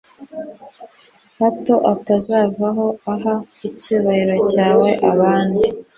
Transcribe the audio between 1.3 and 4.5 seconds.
hato atazavaho aha icyubahiro